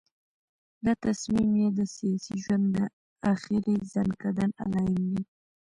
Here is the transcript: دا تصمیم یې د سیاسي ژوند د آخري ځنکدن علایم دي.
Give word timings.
دا 0.85 0.93
تصمیم 1.05 1.49
یې 1.61 1.69
د 1.77 1.79
سیاسي 1.95 2.35
ژوند 2.43 2.65
د 2.75 2.77
آخري 3.33 3.59
ځنکدن 3.93 4.49
علایم 4.63 5.05
دي. 5.13 5.23